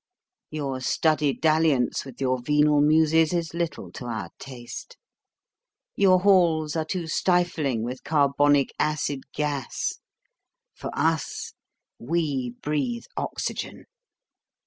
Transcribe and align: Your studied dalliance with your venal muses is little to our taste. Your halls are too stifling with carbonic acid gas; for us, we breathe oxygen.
Your 0.49 0.81
studied 0.81 1.41
dalliance 1.41 2.05
with 2.05 2.19
your 2.19 2.41
venal 2.41 2.81
muses 2.81 3.33
is 3.33 3.53
little 3.53 3.91
to 3.91 4.05
our 4.05 4.31
taste. 4.39 4.97
Your 5.95 6.21
halls 6.21 6.75
are 6.75 6.85
too 6.85 7.05
stifling 7.05 7.83
with 7.83 8.03
carbonic 8.03 8.73
acid 8.79 9.31
gas; 9.31 9.99
for 10.73 10.89
us, 10.97 11.53
we 11.99 12.55
breathe 12.63 13.05
oxygen. 13.15 13.85